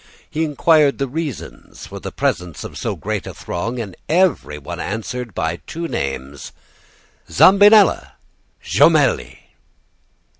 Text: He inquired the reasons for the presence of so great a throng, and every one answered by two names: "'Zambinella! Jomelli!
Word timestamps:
He 0.27 0.43
inquired 0.43 0.97
the 0.97 1.07
reasons 1.07 1.85
for 1.85 1.99
the 1.99 2.11
presence 2.11 2.63
of 2.63 2.75
so 2.75 2.95
great 2.95 3.27
a 3.27 3.35
throng, 3.35 3.79
and 3.79 3.95
every 4.09 4.57
one 4.57 4.79
answered 4.79 5.35
by 5.35 5.57
two 5.67 5.87
names: 5.87 6.51
"'Zambinella! 7.29 8.13
Jomelli! 8.63 9.37